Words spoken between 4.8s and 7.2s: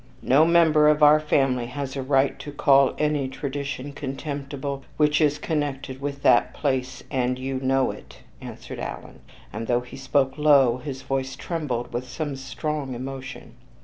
which is connected with that place,